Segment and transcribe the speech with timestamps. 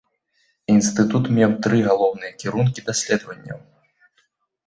[0.75, 3.59] Інстытут меў тры галоўныя кірункі даследаванняў.